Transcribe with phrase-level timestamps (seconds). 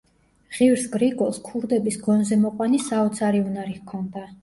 [0.55, 4.31] ღირს გრიგოლს ქურდების გონზე მოყვანის საოცარი უნარი ჰქონდა.